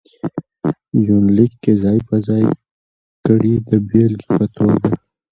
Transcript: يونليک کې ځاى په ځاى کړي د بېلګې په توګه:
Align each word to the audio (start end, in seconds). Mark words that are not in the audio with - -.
يونليک 1.05 1.51
کې 1.63 1.73
ځاى 1.81 1.99
په 2.07 2.15
ځاى 2.27 2.45
کړي 3.25 3.53
د 3.69 3.71
بېلګې 3.87 4.29
په 4.37 4.45
توګه: 4.57 4.89